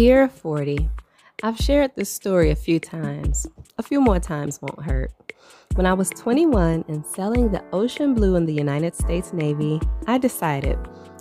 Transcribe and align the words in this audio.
Dear 0.00 0.28
40, 0.28 0.88
I've 1.42 1.58
shared 1.58 1.90
this 1.94 2.10
story 2.10 2.50
a 2.50 2.56
few 2.56 2.80
times. 2.80 3.46
A 3.76 3.82
few 3.82 4.00
more 4.00 4.18
times 4.18 4.58
won't 4.62 4.82
hurt. 4.82 5.12
When 5.74 5.84
I 5.84 5.92
was 5.92 6.08
21 6.08 6.86
and 6.88 7.04
selling 7.04 7.52
the 7.52 7.62
ocean 7.74 8.14
blue 8.14 8.34
in 8.36 8.46
the 8.46 8.54
United 8.54 8.96
States 8.96 9.34
Navy, 9.34 9.78
I 10.06 10.16
decided 10.16 10.78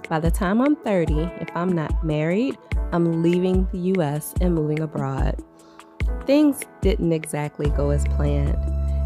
by 0.08 0.22
the 0.22 0.32
time 0.32 0.62
I'm 0.62 0.78
30, 0.78 1.14
if 1.42 1.50
I'm 1.56 1.74
not 1.74 2.06
married, 2.06 2.58
I'm 2.94 3.22
leaving 3.22 3.68
the 3.74 4.00
US 4.00 4.34
and 4.40 4.56
moving 4.56 4.80
abroad. 4.80 5.44
Things 6.26 6.62
didn't 6.80 7.12
exactly 7.12 7.70
go 7.72 7.90
as 7.90 8.06
planned. 8.06 8.56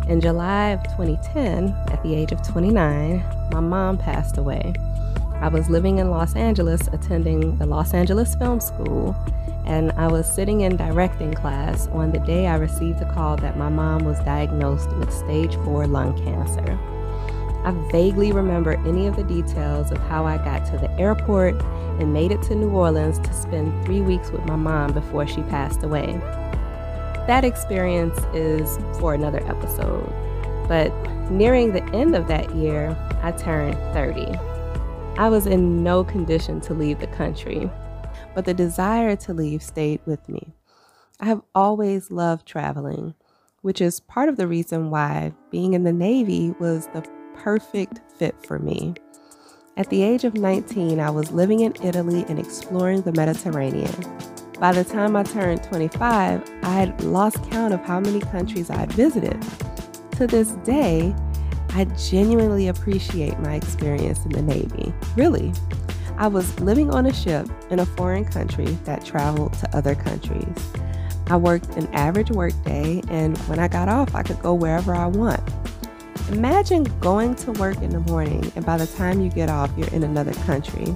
In 0.07 0.21
July 0.21 0.69
of 0.69 0.83
2010, 0.83 1.69
at 1.91 2.03
the 2.03 2.13
age 2.13 2.31
of 2.31 2.47
29, 2.47 3.25
my 3.51 3.59
mom 3.59 3.97
passed 3.97 4.37
away. 4.37 4.71
I 5.41 5.49
was 5.49 5.69
living 5.69 5.99
in 5.99 6.09
Los 6.09 6.35
Angeles 6.35 6.87
attending 6.93 7.57
the 7.57 7.65
Los 7.65 7.93
Angeles 7.93 8.35
Film 8.35 8.59
School, 8.59 9.15
and 9.65 9.91
I 9.93 10.07
was 10.07 10.31
sitting 10.31 10.61
in 10.61 10.77
directing 10.77 11.33
class 11.33 11.87
on 11.87 12.11
the 12.11 12.19
day 12.19 12.47
I 12.47 12.55
received 12.55 13.01
a 13.01 13.13
call 13.13 13.37
that 13.37 13.57
my 13.57 13.69
mom 13.69 14.05
was 14.05 14.19
diagnosed 14.21 14.89
with 14.97 15.11
stage 15.11 15.55
4 15.65 15.87
lung 15.87 16.17
cancer. 16.23 16.79
I 17.65 17.71
vaguely 17.91 18.31
remember 18.31 18.73
any 18.85 19.07
of 19.07 19.15
the 19.15 19.23
details 19.23 19.91
of 19.91 19.97
how 19.99 20.25
I 20.25 20.37
got 20.37 20.65
to 20.71 20.77
the 20.77 20.91
airport 20.99 21.61
and 21.99 22.11
made 22.11 22.31
it 22.31 22.41
to 22.43 22.55
New 22.55 22.69
Orleans 22.69 23.19
to 23.19 23.33
spend 23.33 23.85
three 23.85 24.01
weeks 24.01 24.31
with 24.31 24.43
my 24.45 24.57
mom 24.57 24.91
before 24.93 25.25
she 25.27 25.41
passed 25.43 25.83
away. 25.83 26.19
That 27.27 27.45
experience 27.45 28.17
is 28.33 28.77
for 28.99 29.13
another 29.13 29.41
episode, 29.47 30.11
but 30.67 30.91
nearing 31.31 31.71
the 31.71 31.83
end 31.95 32.15
of 32.15 32.27
that 32.27 32.53
year, 32.53 32.97
I 33.21 33.31
turned 33.31 33.77
30. 33.93 34.52
I 35.15 35.29
was 35.29 35.45
in 35.45 35.83
no 35.83 36.03
condition 36.03 36.59
to 36.61 36.73
leave 36.73 36.99
the 36.99 37.07
country, 37.07 37.69
but 38.33 38.45
the 38.45 38.53
desire 38.53 39.15
to 39.17 39.33
leave 39.33 39.61
stayed 39.61 39.99
with 40.05 40.27
me. 40.27 40.53
I 41.19 41.25
have 41.25 41.43
always 41.53 42.09
loved 42.09 42.47
traveling, 42.47 43.13
which 43.61 43.79
is 43.79 43.99
part 43.99 44.27
of 44.27 44.37
the 44.37 44.47
reason 44.47 44.89
why 44.89 45.33
being 45.51 45.75
in 45.75 45.83
the 45.83 45.93
Navy 45.93 46.55
was 46.59 46.87
the 46.87 47.07
perfect 47.35 48.01
fit 48.17 48.35
for 48.43 48.57
me. 48.57 48.95
At 49.77 49.91
the 49.91 50.01
age 50.01 50.23
of 50.23 50.33
19, 50.33 50.99
I 50.99 51.11
was 51.11 51.31
living 51.31 51.59
in 51.59 51.75
Italy 51.83 52.25
and 52.27 52.39
exploring 52.39 53.03
the 53.03 53.13
Mediterranean. 53.13 53.93
By 54.59 54.71
the 54.71 54.83
time 54.83 55.15
I 55.15 55.21
turned 55.21 55.63
25, 55.63 56.43
I 56.63 56.69
had 56.69 57.03
lost 57.03 57.43
count 57.51 57.73
of 57.73 57.81
how 57.81 57.99
many 57.99 58.19
countries 58.19 58.71
I 58.71 58.77
had 58.77 58.93
visited. 58.93 59.39
To 60.17 60.25
this 60.25 60.51
day, 60.63 61.15
I 61.75 61.85
genuinely 61.85 62.67
appreciate 62.67 63.39
my 63.39 63.55
experience 63.55 64.23
in 64.25 64.31
the 64.31 64.41
Navy. 64.43 64.93
Really. 65.15 65.51
I 66.17 66.27
was 66.27 66.59
living 66.59 66.91
on 66.91 67.07
a 67.07 67.13
ship 67.13 67.47
in 67.71 67.79
a 67.79 67.85
foreign 67.85 68.25
country 68.25 68.65
that 68.85 69.03
traveled 69.03 69.53
to 69.53 69.75
other 69.75 69.95
countries. 69.95 70.71
I 71.27 71.37
worked 71.37 71.75
an 71.75 71.91
average 71.93 72.29
workday, 72.29 73.01
and 73.09 73.35
when 73.47 73.57
I 73.57 73.67
got 73.67 73.89
off, 73.89 74.13
I 74.13 74.21
could 74.21 74.39
go 74.43 74.53
wherever 74.53 74.93
I 74.93 75.07
want. 75.07 75.41
Imagine 76.31 76.83
going 76.99 77.33
to 77.35 77.51
work 77.53 77.77
in 77.77 77.89
the 77.89 78.01
morning, 78.01 78.51
and 78.55 78.63
by 78.63 78.77
the 78.77 78.85
time 78.85 79.21
you 79.21 79.29
get 79.31 79.49
off, 79.49 79.71
you're 79.75 79.89
in 79.89 80.03
another 80.03 80.33
country. 80.45 80.95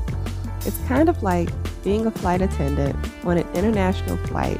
It's 0.65 0.77
kind 0.87 1.09
of 1.09 1.23
like 1.23 1.49
being 1.83 2.05
a 2.05 2.11
flight 2.11 2.43
attendant 2.43 2.95
on 3.23 3.39
an 3.39 3.47
international 3.55 4.17
flight 4.27 4.59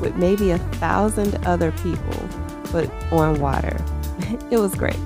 with 0.00 0.14
maybe 0.14 0.52
a 0.52 0.58
thousand 0.78 1.34
other 1.44 1.72
people, 1.72 2.28
but 2.70 2.88
on 3.12 3.40
water. 3.40 3.76
it 4.52 4.58
was 4.58 4.74
great. 4.76 4.96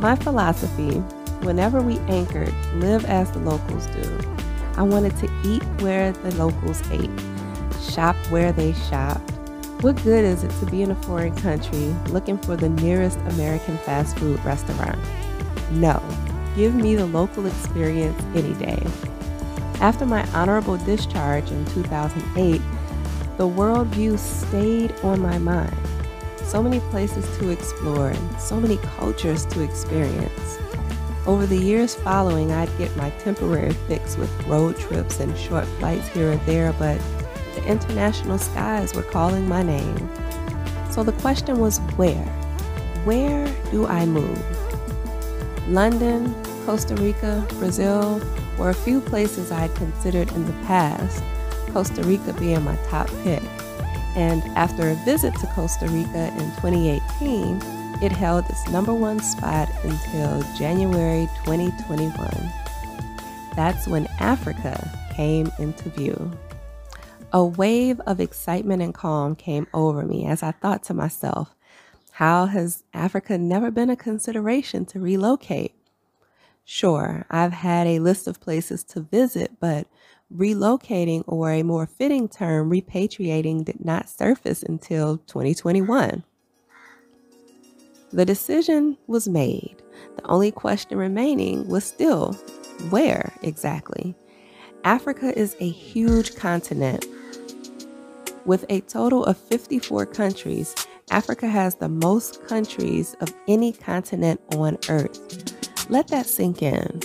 My 0.00 0.16
philosophy 0.16 1.02
whenever 1.42 1.80
we 1.80 1.98
anchored, 2.08 2.52
live 2.74 3.04
as 3.04 3.30
the 3.30 3.38
locals 3.38 3.86
do. 3.86 4.20
I 4.76 4.82
wanted 4.82 5.16
to 5.18 5.30
eat 5.44 5.62
where 5.80 6.12
the 6.12 6.34
locals 6.34 6.82
ate, 6.90 7.10
shop 7.92 8.16
where 8.30 8.52
they 8.52 8.72
shopped. 8.72 9.30
What 9.80 10.02
good 10.02 10.24
is 10.24 10.42
it 10.42 10.50
to 10.60 10.66
be 10.66 10.82
in 10.82 10.90
a 10.90 11.02
foreign 11.02 11.34
country 11.36 11.94
looking 12.08 12.38
for 12.38 12.56
the 12.56 12.68
nearest 12.68 13.18
American 13.28 13.78
fast 13.78 14.18
food 14.18 14.42
restaurant? 14.44 14.98
No, 15.72 16.02
give 16.56 16.74
me 16.74 16.94
the 16.94 17.06
local 17.06 17.46
experience 17.46 18.20
any 18.34 18.54
day. 18.54 18.82
After 19.80 20.06
my 20.06 20.26
honorable 20.32 20.78
discharge 20.78 21.50
in 21.50 21.64
2008, 21.66 22.60
the 23.36 23.46
worldview 23.46 24.18
stayed 24.18 24.92
on 25.02 25.20
my 25.20 25.36
mind 25.38 25.76
so 26.46 26.62
many 26.62 26.80
places 26.90 27.26
to 27.38 27.50
explore 27.50 28.08
and 28.08 28.40
so 28.40 28.60
many 28.60 28.76
cultures 28.78 29.44
to 29.46 29.62
experience. 29.62 30.58
Over 31.26 31.44
the 31.44 31.56
years 31.56 31.96
following, 31.96 32.52
I'd 32.52 32.78
get 32.78 32.96
my 32.96 33.10
temporary 33.10 33.72
fix 33.88 34.16
with 34.16 34.30
road 34.46 34.78
trips 34.78 35.18
and 35.18 35.36
short 35.36 35.64
flights 35.78 36.06
here 36.08 36.32
or 36.32 36.36
there, 36.46 36.72
but 36.74 37.00
the 37.56 37.64
international 37.66 38.38
skies 38.38 38.94
were 38.94 39.02
calling 39.02 39.48
my 39.48 39.62
name. 39.62 40.08
So 40.92 41.02
the 41.02 41.12
question 41.20 41.58
was 41.58 41.78
where? 41.96 42.24
Where 43.04 43.52
do 43.72 43.86
I 43.86 44.06
move? 44.06 44.40
London, 45.68 46.32
Costa 46.64 46.94
Rica, 46.94 47.44
Brazil 47.58 48.20
were 48.56 48.70
a 48.70 48.74
few 48.74 49.00
places 49.00 49.50
I'd 49.50 49.74
considered 49.74 50.30
in 50.32 50.46
the 50.46 50.52
past, 50.64 51.22
Costa 51.72 52.04
Rica 52.04 52.32
being 52.34 52.62
my 52.62 52.76
top 52.88 53.08
pick. 53.24 53.42
And 54.16 54.42
after 54.56 54.88
a 54.88 54.94
visit 55.04 55.34
to 55.36 55.46
Costa 55.48 55.86
Rica 55.88 56.28
in 56.28 56.50
2018, 56.56 57.60
it 58.02 58.10
held 58.10 58.48
its 58.50 58.66
number 58.68 58.94
one 58.94 59.20
spot 59.20 59.68
until 59.84 60.42
January 60.56 61.28
2021. 61.44 62.52
That's 63.54 63.86
when 63.86 64.06
Africa 64.18 64.90
came 65.14 65.52
into 65.58 65.90
view. 65.90 66.32
A 67.32 67.44
wave 67.44 68.00
of 68.00 68.18
excitement 68.18 68.82
and 68.82 68.94
calm 68.94 69.36
came 69.36 69.66
over 69.74 70.02
me 70.02 70.26
as 70.26 70.42
I 70.42 70.52
thought 70.52 70.82
to 70.84 70.94
myself, 70.94 71.54
how 72.12 72.46
has 72.46 72.84
Africa 72.94 73.36
never 73.36 73.70
been 73.70 73.90
a 73.90 73.96
consideration 73.96 74.86
to 74.86 75.00
relocate? 75.00 75.74
Sure, 76.64 77.26
I've 77.30 77.52
had 77.52 77.86
a 77.86 77.98
list 77.98 78.26
of 78.26 78.40
places 78.40 78.82
to 78.84 79.00
visit, 79.00 79.52
but 79.60 79.86
relocating, 80.34 81.24
or 81.26 81.50
a 81.50 81.62
more 81.62 81.86
fitting 81.86 82.28
term, 82.28 82.70
repatriating, 82.70 83.64
did 83.64 83.84
not 83.84 84.08
surface 84.08 84.62
until 84.62 85.18
2021. 85.26 86.24
The 88.12 88.24
decision 88.24 88.96
was 89.06 89.28
made. 89.28 89.76
The 90.16 90.26
only 90.26 90.50
question 90.50 90.96
remaining 90.96 91.68
was 91.68 91.84
still 91.84 92.32
where 92.90 93.32
exactly? 93.42 94.14
Africa 94.84 95.36
is 95.36 95.56
a 95.60 95.68
huge 95.68 96.36
continent. 96.36 97.06
With 98.44 98.64
a 98.68 98.80
total 98.82 99.24
of 99.24 99.36
54 99.36 100.06
countries, 100.06 100.74
Africa 101.10 101.48
has 101.48 101.76
the 101.76 101.88
most 101.88 102.46
countries 102.46 103.16
of 103.20 103.34
any 103.48 103.72
continent 103.72 104.40
on 104.54 104.78
earth. 104.88 105.90
Let 105.90 106.08
that 106.08 106.26
sink 106.26 106.62
in. 106.62 107.00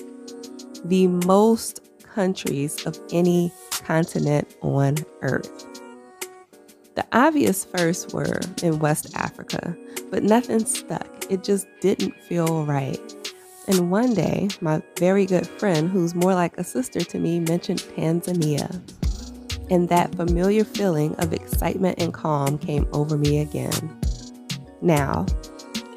The 0.86 1.08
most 1.08 1.91
countries 2.14 2.86
of 2.86 3.00
any 3.12 3.52
continent 3.84 4.56
on 4.62 4.98
Earth. 5.22 5.68
The 6.96 7.06
obvious 7.14 7.64
first 7.66 8.14
were 8.14 8.42
in 8.62 8.80
West 8.80 9.16
Africa, 9.16 9.76
but 10.10 10.24
nothing 10.24 10.66
stuck. 10.66 11.08
It 11.30 11.44
just 11.44 11.68
didn't 11.80 12.14
feel 12.24 12.66
right. 12.66 13.00
And 13.68 13.90
one 13.92 14.14
day, 14.14 14.50
my 14.60 14.82
very 14.98 15.26
good 15.26 15.48
friend, 15.48 15.90
who's 15.90 16.14
more 16.14 16.34
like 16.34 16.58
a 16.58 16.64
sister 16.64 17.00
to 17.00 17.20
me, 17.20 17.40
mentioned 17.40 17.80
Tanzania. 17.96 18.70
And 19.70 19.88
that 19.88 20.14
familiar 20.16 20.66
feeling 20.66 21.16
of 21.16 21.32
excitement 21.32 22.02
and 22.02 22.14
calm 22.14 22.58
came 22.58 22.88
over 22.92 23.18
me 23.18 23.40
again. 23.40 23.98
Now, 24.82 25.26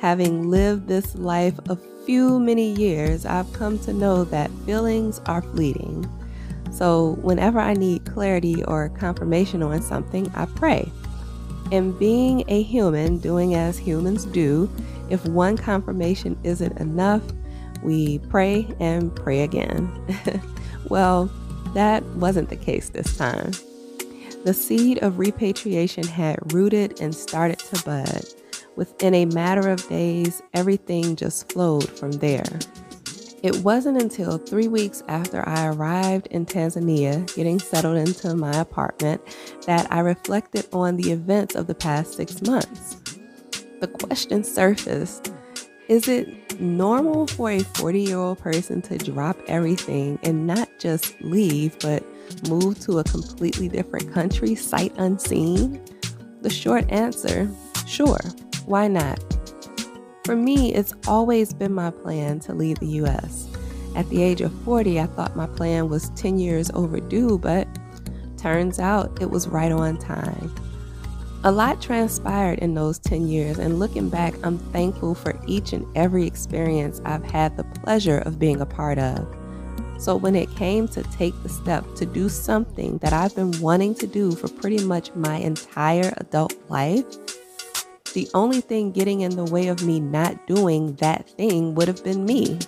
having 0.01 0.49
lived 0.49 0.87
this 0.87 1.17
life 1.17 1.59
of 1.69 1.83
few 2.05 2.39
many 2.39 2.73
years, 2.73 3.25
I've 3.25 3.53
come 3.53 3.79
to 3.81 3.93
know 3.93 4.25
that 4.25 4.51
feelings 4.67 5.21
are 5.27 5.43
fleeting. 5.43 6.09
So, 6.71 7.19
whenever 7.23 7.61
I 7.61 7.75
need 7.75 8.05
clarity 8.05 8.65
or 8.65 8.89
confirmation 8.91 9.63
on 9.63 9.81
something, 9.81 10.31
I 10.35 10.47
pray. 10.47 10.91
And 11.73 11.99
being 11.99 12.45
a 12.49 12.63
human, 12.63 13.19
doing 13.19 13.55
as 13.55 13.79
humans 13.79 14.25
do, 14.27 14.71
if 15.09 15.25
one 15.27 15.57
confirmation 15.57 16.39
isn't 16.43 16.79
enough, 16.79 17.23
we 17.83 18.19
pray 18.19 18.67
and 18.81 19.15
pray 19.15 19.43
again. 19.43 19.91
well, 20.89 21.31
that 21.75 22.05
wasn't 22.17 22.49
the 22.49 22.57
case 22.57 22.89
this 22.91 23.17
time. 23.17 23.53
The 24.45 24.55
seed 24.55 24.99
of 24.99 25.19
repatriation 25.19 26.07
had 26.07 26.53
rooted 26.53 27.01
and 27.01 27.15
started 27.15 27.59
to 27.61 27.85
bud. 27.85 28.25
Within 28.77 29.15
a 29.15 29.25
matter 29.27 29.69
of 29.69 29.87
days, 29.89 30.43
everything 30.53 31.17
just 31.17 31.53
flowed 31.53 31.89
from 31.99 32.13
there. 32.13 32.59
It 33.43 33.57
wasn't 33.59 34.01
until 34.01 34.39
three 34.39 34.69
weeks 34.69 35.03
after 35.07 35.47
I 35.47 35.67
arrived 35.67 36.29
in 36.29 36.47
Tanzania, 36.47 37.33
getting 37.37 37.59
settled 37.59 37.99
into 37.99 38.35
my 38.35 38.53
apartment, 38.53 39.21
that 39.67 39.87
I 39.93 40.01
reflected 40.01 40.67
on 40.73 40.97
the 40.97 41.13
events 41.13 41.55
of 41.55 41.67
the 41.67 41.75
past 41.75 42.15
six 42.15 42.41
months. 42.43 42.97
The 43.81 43.89
question 43.89 44.43
surfaced 44.45 45.33
Is 45.89 46.09
it 46.09 46.59
normal 46.59 47.27
for 47.27 47.51
a 47.51 47.61
40 47.61 48.01
year 48.01 48.19
old 48.19 48.39
person 48.39 48.81
to 48.83 48.97
drop 48.97 49.37
everything 49.47 50.19
and 50.23 50.47
not 50.47 50.69
just 50.79 51.21
leave, 51.21 51.79
but 51.81 52.03
Move 52.49 52.79
to 52.81 52.99
a 52.99 53.05
completely 53.05 53.69
different 53.69 54.13
country, 54.13 54.55
sight 54.55 54.93
unseen? 54.97 55.83
The 56.43 56.51
short 56.51 56.91
answer 56.91 57.49
sure, 57.87 58.21
why 58.67 58.89
not? 58.89 59.19
For 60.25 60.37
me, 60.37 60.75
it's 60.75 60.95
always 61.07 61.53
been 61.53 61.75
my 61.75 61.91
plan 61.91 62.41
to 62.41 62.55
leave 62.55 62.79
the 62.79 62.87
US. 63.03 63.49
At 63.95 64.09
the 64.09 64.23
age 64.23 64.41
of 64.41 64.53
40, 64.63 64.99
I 64.99 65.07
thought 65.07 65.37
my 65.37 65.47
plan 65.47 65.89
was 65.89 66.11
10 66.11 66.39
years 66.39 66.71
overdue, 66.75 67.39
but 67.39 67.69
turns 68.39 68.79
out 68.79 69.21
it 69.21 69.31
was 69.31 69.49
right 69.49 69.71
on 69.71 69.99
time. 69.99 70.55
A 71.45 71.53
lot 71.53 71.83
transpired 71.83 72.59
in 72.61 72.73
those 72.73 72.99
10 72.99 73.29
years, 73.29 73.59
and 73.59 73.79
looking 73.79 74.09
back, 74.09 74.35
I'm 74.43 74.59
thankful 74.73 75.15
for 75.15 75.39
each 75.47 75.75
and 75.75 75.87
every 75.95 76.27
experience 76.27 77.03
I've 77.05 77.25
had 77.25 77.57
the 77.57 77.65
pleasure 77.65 78.21
of 78.21 78.39
being 78.39 78.63
a 78.63 78.67
part 78.67 78.99
of. 78.99 79.27
So, 79.99 80.17
when 80.17 80.35
it 80.35 80.55
came 80.57 80.89
to 80.89 81.03
take 81.05 81.35
the 81.43 81.49
step 81.51 81.85
to 81.97 82.07
do 82.07 82.31
something 82.31 82.97
that 82.99 83.13
I've 83.13 83.35
been 83.37 83.53
wanting 83.61 83.95
to 83.97 84.07
do 84.07 84.33
for 84.33 84.49
pretty 84.49 84.83
much 84.85 85.15
my 85.15 85.37
entire 85.37 86.15
adult 86.17 86.55
life, 86.71 87.05
the 88.15 88.29
only 88.35 88.61
thing 88.61 88.93
getting 88.93 89.21
in 89.21 89.37
the 89.37 89.45
way 89.45 89.69
of 89.69 89.85
me 89.85 90.01
not 90.01 90.47
doing 90.47 90.95
that 90.97 91.29
thing 91.31 91.75
would 91.75 91.89
have 91.89 92.03
been 92.03 92.25
me. 92.25 92.59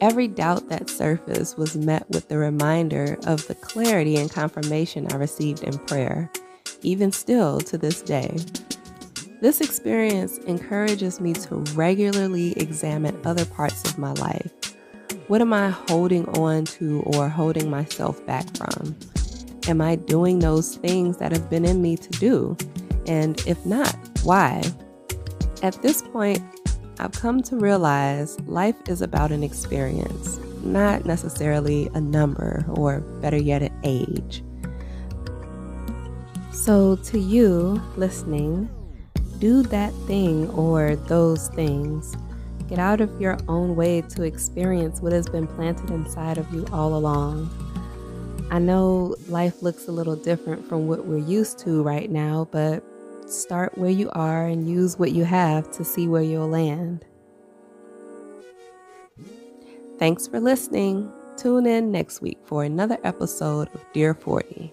Every 0.00 0.28
doubt 0.28 0.68
that 0.68 0.90
surfaced 0.90 1.56
was 1.56 1.76
met 1.76 2.08
with 2.10 2.28
the 2.28 2.38
reminder 2.38 3.16
of 3.26 3.46
the 3.46 3.54
clarity 3.54 4.16
and 4.16 4.30
confirmation 4.30 5.10
I 5.12 5.16
received 5.16 5.62
in 5.62 5.78
prayer 5.78 6.30
even 6.84 7.10
still 7.10 7.60
to 7.60 7.78
this 7.78 8.02
day. 8.02 8.36
This 9.40 9.60
experience 9.60 10.38
encourages 10.38 11.20
me 11.20 11.32
to 11.34 11.56
regularly 11.74 12.52
examine 12.52 13.20
other 13.24 13.44
parts 13.44 13.84
of 13.90 13.98
my 13.98 14.12
life. 14.12 14.50
What 15.28 15.40
am 15.40 15.52
I 15.52 15.70
holding 15.70 16.26
on 16.38 16.64
to 16.66 17.02
or 17.06 17.28
holding 17.28 17.70
myself 17.70 18.24
back 18.26 18.44
from? 18.56 18.94
Am 19.66 19.80
I 19.80 19.96
doing 19.96 20.38
those 20.38 20.76
things 20.76 21.16
that 21.18 21.32
have 21.32 21.48
been 21.48 21.64
in 21.64 21.80
me 21.80 21.96
to 21.96 22.10
do? 22.10 22.56
And 23.06 23.40
if 23.46 23.64
not, 23.66 23.96
why? 24.22 24.62
At 25.62 25.80
this 25.82 26.02
point, 26.02 26.42
I've 26.98 27.12
come 27.12 27.42
to 27.44 27.56
realize 27.56 28.38
life 28.42 28.76
is 28.88 29.02
about 29.02 29.32
an 29.32 29.42
experience, 29.42 30.38
not 30.62 31.04
necessarily 31.04 31.90
a 31.94 32.00
number 32.00 32.64
or 32.68 33.00
better 33.20 33.36
yet, 33.36 33.62
an 33.62 33.80
age. 33.82 34.44
So, 36.52 36.96
to 36.96 37.18
you 37.18 37.82
listening, 37.96 38.70
do 39.38 39.62
that 39.64 39.92
thing 40.06 40.48
or 40.50 40.96
those 40.96 41.48
things. 41.48 42.16
Get 42.68 42.78
out 42.78 43.00
of 43.00 43.20
your 43.20 43.36
own 43.48 43.76
way 43.76 44.00
to 44.02 44.22
experience 44.22 45.00
what 45.00 45.12
has 45.12 45.28
been 45.28 45.46
planted 45.46 45.90
inside 45.90 46.38
of 46.38 46.50
you 46.54 46.66
all 46.72 46.94
along. 46.94 47.50
I 48.50 48.58
know 48.58 49.16
life 49.28 49.62
looks 49.62 49.88
a 49.88 49.92
little 49.92 50.16
different 50.16 50.66
from 50.66 50.86
what 50.86 51.06
we're 51.06 51.18
used 51.18 51.58
to 51.60 51.82
right 51.82 52.10
now, 52.10 52.48
but 52.52 52.84
start 53.34 53.76
where 53.76 53.90
you 53.90 54.10
are 54.12 54.46
and 54.46 54.68
use 54.68 54.98
what 54.98 55.12
you 55.12 55.24
have 55.24 55.70
to 55.72 55.84
see 55.84 56.08
where 56.08 56.22
you'll 56.22 56.48
land. 56.48 57.04
Thanks 59.98 60.26
for 60.26 60.40
listening. 60.40 61.12
Tune 61.36 61.66
in 61.66 61.90
next 61.90 62.20
week 62.20 62.38
for 62.44 62.64
another 62.64 62.98
episode 63.04 63.68
of 63.74 63.84
Dear 63.92 64.14
40. 64.14 64.72